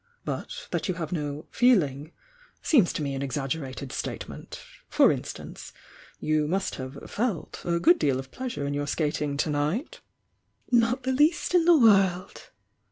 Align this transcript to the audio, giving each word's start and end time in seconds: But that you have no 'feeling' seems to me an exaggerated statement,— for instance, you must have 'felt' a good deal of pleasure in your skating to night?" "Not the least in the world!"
But 0.25 0.67
that 0.71 0.87
you 0.87 0.95
have 0.95 1.11
no 1.11 1.45
'feeling' 1.51 2.11
seems 2.63 2.91
to 2.93 3.03
me 3.03 3.13
an 3.13 3.21
exaggerated 3.21 3.91
statement,— 3.91 4.59
for 4.89 5.11
instance, 5.11 5.73
you 6.19 6.47
must 6.47 6.73
have 6.81 6.97
'felt' 7.07 7.61
a 7.65 7.79
good 7.79 7.99
deal 7.99 8.17
of 8.17 8.31
pleasure 8.31 8.65
in 8.65 8.73
your 8.73 8.87
skating 8.87 9.37
to 9.37 9.51
night?" 9.51 10.01
"Not 10.71 11.03
the 11.03 11.11
least 11.11 11.53
in 11.53 11.65
the 11.65 11.77
world!" 11.77 12.49